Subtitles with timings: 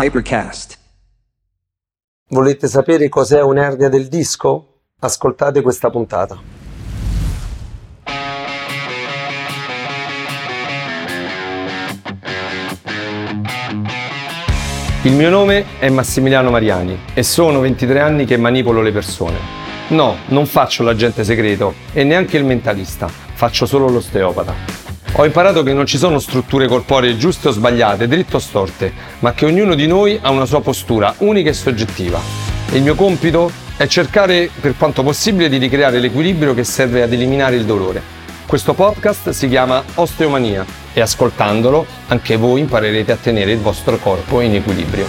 [0.00, 0.78] Hypercast.
[2.28, 4.82] Volete sapere cos'è un'ernia del disco?
[5.00, 6.38] Ascoltate questa puntata.
[15.02, 19.38] Il mio nome è Massimiliano Mariani e sono 23 anni che manipolo le persone.
[19.88, 24.87] No, non faccio l'agente segreto e neanche il mentalista, faccio solo l'osteopata.
[25.14, 29.32] Ho imparato che non ci sono strutture corporee giuste o sbagliate, dritte o storte, ma
[29.32, 32.20] che ognuno di noi ha una sua postura unica e soggettiva.
[32.70, 37.12] E il mio compito è cercare per quanto possibile di ricreare l'equilibrio che serve ad
[37.12, 38.16] eliminare il dolore.
[38.46, 44.40] Questo podcast si chiama Osteomania e ascoltandolo anche voi imparerete a tenere il vostro corpo
[44.40, 45.06] in equilibrio.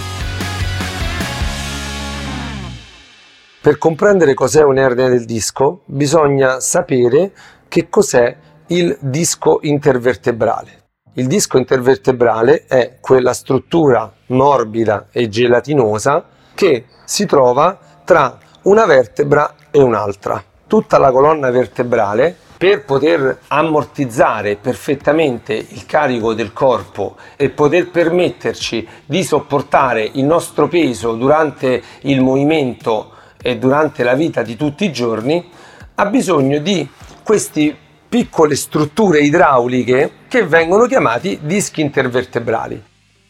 [3.60, 7.32] Per comprendere cos'è un'ernia del disco bisogna sapere
[7.68, 8.36] che cos'è
[8.72, 10.78] il disco intervertebrale.
[11.14, 16.24] Il disco intervertebrale è quella struttura morbida e gelatinosa
[16.54, 20.42] che si trova tra una vertebra e un'altra.
[20.68, 28.86] Tutta la colonna vertebrale per poter ammortizzare perfettamente il carico del corpo e poter permetterci
[29.04, 34.92] di sopportare il nostro peso durante il movimento e durante la vita di tutti i
[34.92, 35.50] giorni,
[35.96, 36.88] ha bisogno di
[37.24, 42.82] questi piccole strutture idrauliche che vengono chiamati dischi intervertebrali.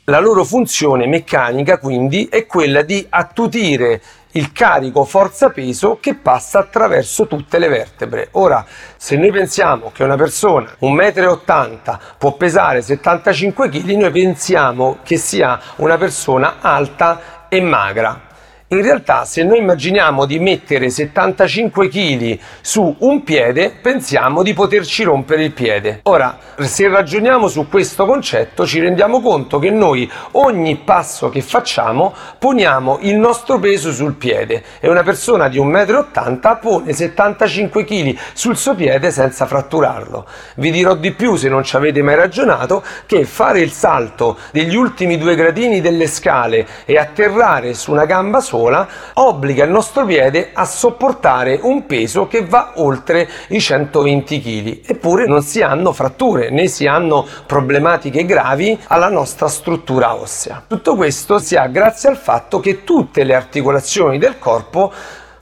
[0.05, 4.01] La loro funzione meccanica quindi è quella di attutire
[4.33, 8.29] il carico forza-peso che passa attraverso tutte le vertebre.
[8.33, 8.65] Ora,
[8.97, 15.19] se noi pensiamo che una persona, 1,80 m, può pesare 75 kg, noi pensiamo che
[15.19, 18.29] sia una persona alta e magra.
[18.73, 25.03] In realtà se noi immaginiamo di mettere 75 kg su un piede, pensiamo di poterci
[25.03, 25.99] rompere il piede.
[26.05, 32.15] Ora, se ragioniamo su questo concetto, ci rendiamo conto che noi ogni passo che facciamo
[32.39, 38.17] poniamo il nostro peso sul piede e una persona di 1,80 m pone 75 kg
[38.35, 40.29] sul suo piede senza fratturarlo.
[40.55, 44.77] Vi dirò di più se non ci avete mai ragionato che fare il salto degli
[44.77, 50.05] ultimi due gradini delle scale e atterrare su una gamba sola sola obbliga il nostro
[50.05, 54.81] piede a sopportare un peso che va oltre i 120 kg.
[54.87, 60.63] Eppure non si hanno fratture né si hanno problematiche gravi alla nostra struttura ossea.
[60.67, 64.93] Tutto questo si ha grazie al fatto che tutte le articolazioni del corpo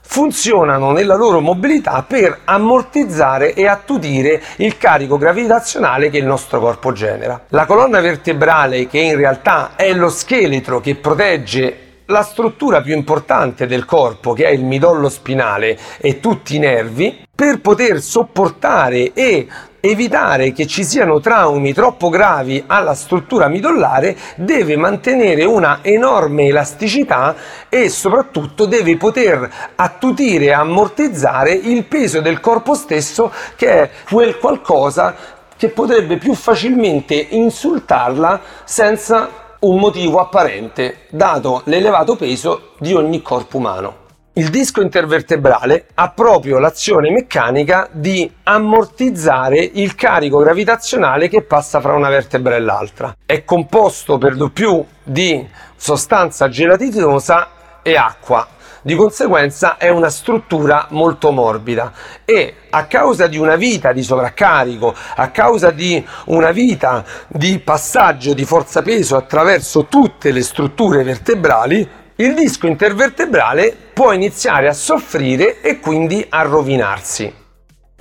[0.01, 6.93] funzionano nella loro mobilità per ammortizzare e attutire il carico gravitazionale che il nostro corpo
[6.93, 7.39] genera.
[7.49, 13.67] La colonna vertebrale, che in realtà è lo scheletro che protegge la struttura più importante
[13.67, 19.47] del corpo, che è il midollo spinale e tutti i nervi, per poter sopportare e
[19.79, 27.33] evitare che ci siano traumi troppo gravi alla struttura midollare deve mantenere una enorme elasticità
[27.69, 34.37] e soprattutto deve poter attutire e ammortizzare il peso del corpo stesso che è quel
[34.37, 35.15] qualcosa
[35.55, 43.57] che potrebbe più facilmente insultarla senza un motivo apparente, dato l'elevato peso di ogni corpo
[43.57, 44.07] umano.
[44.33, 51.93] Il disco intervertebrale ha proprio l'azione meccanica di ammortizzare il carico gravitazionale che passa fra
[51.93, 53.13] una vertebra e l'altra.
[53.25, 55.45] È composto per lo più di
[55.75, 58.47] sostanza gelatinosa e acqua
[58.81, 61.91] di conseguenza è una struttura molto morbida
[62.25, 68.33] e a causa di una vita di sovraccarico, a causa di una vita di passaggio
[68.33, 75.61] di forza peso attraverso tutte le strutture vertebrali, il disco intervertebrale può iniziare a soffrire
[75.61, 77.33] e quindi a rovinarsi.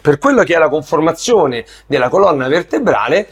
[0.01, 3.29] Per quello che è la conformazione della colonna vertebrale,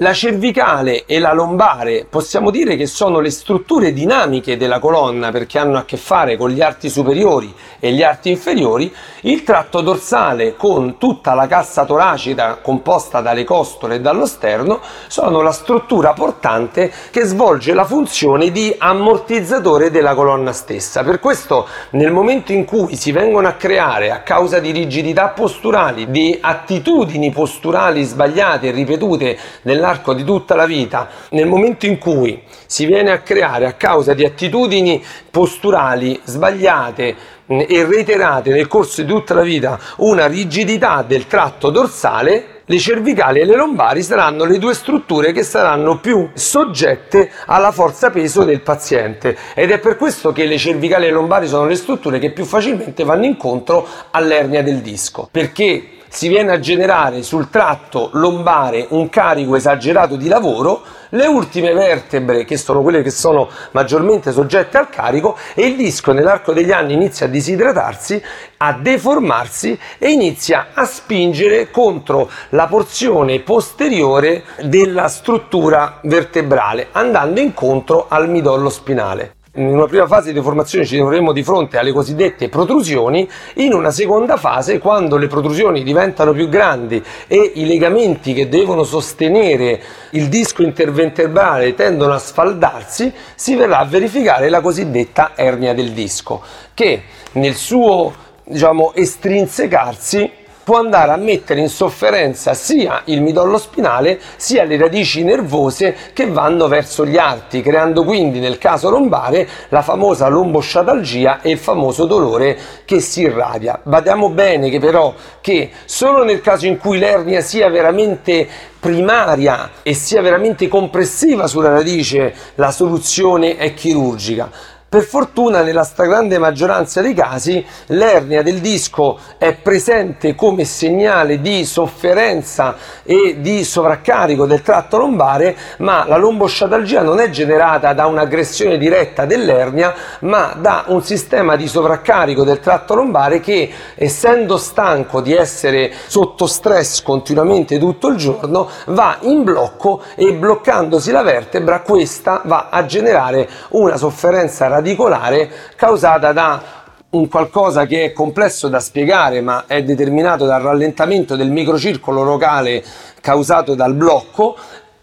[0.00, 5.58] la cervicale e la lombare possiamo dire che sono le strutture dinamiche della colonna perché
[5.58, 8.92] hanno a che fare con gli arti superiori e gli arti inferiori,
[9.22, 15.40] il tratto dorsale con tutta la cassa toracica composta dalle costole e dallo sterno sono
[15.40, 21.04] la struttura portante che svolge la funzione di ammortizzatore della colonna stessa.
[21.04, 26.10] Per questo nel momento in cui si vengono a creare a causa di rigidità posturali,
[26.10, 31.98] di attitudini posturali sbagliate e ripetute nella nell'arco di tutta la vita, nel momento in
[31.98, 39.02] cui si viene a creare a causa di attitudini posturali sbagliate e reiterate nel corso
[39.02, 44.44] di tutta la vita una rigidità del tratto dorsale, le cervicali e le lombari saranno
[44.44, 49.36] le due strutture che saranno più soggette alla forza peso del paziente.
[49.54, 52.44] Ed è per questo che le cervicali e le lombari sono le strutture che più
[52.44, 55.28] facilmente vanno incontro all'ernia del disco.
[55.30, 61.72] Perché si viene a generare sul tratto lombare un carico esagerato di lavoro, le ultime
[61.72, 66.72] vertebre, che sono quelle che sono maggiormente soggette al carico, e il disco nell'arco degli
[66.72, 68.22] anni inizia a disidratarsi,
[68.58, 78.06] a deformarsi e inizia a spingere contro la porzione posteriore della struttura vertebrale, andando incontro
[78.08, 79.35] al midollo spinale.
[79.56, 83.90] In una prima fase di deformazione ci troveremo di fronte alle cosiddette protrusioni, in una
[83.90, 89.80] seconda fase, quando le protrusioni diventano più grandi e i legamenti che devono sostenere
[90.10, 96.42] il disco intervertebrale tendono a sfaldarsi, si verrà a verificare la cosiddetta ernia del disco,
[96.74, 98.12] che nel suo
[98.44, 100.30] diciamo, estrinsecarsi
[100.66, 106.26] può andare a mettere in sofferenza sia il midollo spinale sia le radici nervose che
[106.26, 112.04] vanno verso gli arti, creando quindi nel caso lombare la famosa lombosciatalgia e il famoso
[112.06, 113.78] dolore che si irradia.
[113.80, 118.48] Badiamo bene che però che solo nel caso in cui l'ernia sia veramente
[118.80, 126.38] primaria e sia veramente compressiva sulla radice la soluzione è chirurgica per fortuna nella stragrande
[126.38, 134.46] maggioranza dei casi l'ernia del disco è presente come segnale di sofferenza e di sovraccarico
[134.46, 140.84] del tratto lombare, ma la lombosciatalgia non è generata da un'aggressione diretta dell'ernia, ma da
[140.86, 147.78] un sistema di sovraccarico del tratto lombare che essendo stanco di essere sotto stress continuamente
[147.78, 153.96] tutto il giorno va in blocco e bloccandosi la vertebra questa va a generare una
[153.96, 156.62] sofferenza radicolare causata da
[157.10, 162.84] un qualcosa che è complesso da spiegare ma è determinato dal rallentamento del microcircolo locale
[163.20, 164.56] causato dal blocco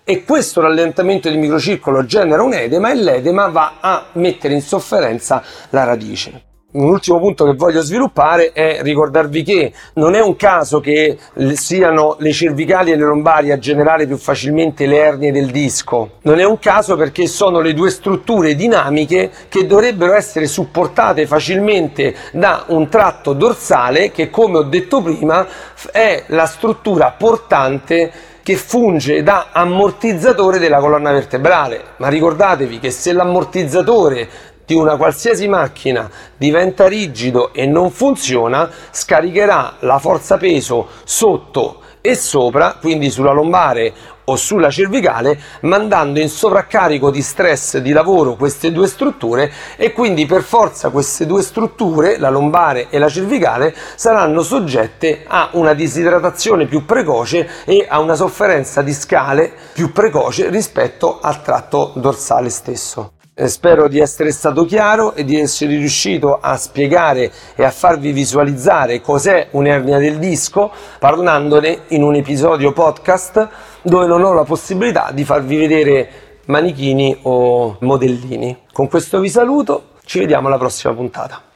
[0.04, 5.42] e questo rallentamento del microcircolo genera un edema e l'edema va a mettere in sofferenza
[5.70, 10.80] la radice un ultimo punto che voglio sviluppare è ricordarvi che non è un caso
[10.80, 11.18] che
[11.54, 16.18] siano le cervicali e le lombari a generare più facilmente le ernie del disco.
[16.24, 22.16] Non è un caso perché sono le due strutture dinamiche che dovrebbero essere supportate facilmente
[22.32, 25.46] da un tratto dorsale che, come ho detto prima,
[25.92, 31.82] è la struttura portante che funge da ammortizzatore della colonna vertebrale.
[31.98, 34.28] Ma ricordatevi che se l'ammortizzatore
[34.74, 42.16] di una qualsiasi macchina diventa rigido e non funziona, scaricherà la forza peso sotto e
[42.16, 43.94] sopra, quindi sulla lombare
[44.26, 50.26] o sulla cervicale, mandando in sovraccarico di stress di lavoro queste due strutture e quindi
[50.26, 56.66] per forza queste due strutture, la lombare e la cervicale, saranno soggette a una disidratazione
[56.66, 63.14] più precoce e a una sofferenza di scale più precoce rispetto al tratto dorsale stesso.
[63.36, 68.12] Eh, spero di essere stato chiaro e di essere riuscito a spiegare e a farvi
[68.12, 73.50] visualizzare cos'è un'ernia del disco, parlandone in un episodio podcast
[73.82, 76.10] dove non ho la possibilità di farvi vedere
[76.46, 78.66] manichini o modellini.
[78.72, 81.53] Con questo vi saluto, ci vediamo alla prossima puntata.